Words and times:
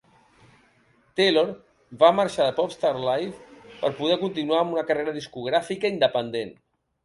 Taylor 1.19 1.51
va 2.05 2.09
marxar 2.21 2.47
de 2.49 2.57
"Popstars 2.61 3.05
Live" 3.09 3.69
per 3.85 3.95
poder 4.03 4.19
continuar 4.25 4.65
amb 4.65 4.77
una 4.79 4.89
carrera 4.91 5.17
discogràfica 5.23 5.97
independent. 5.99 6.55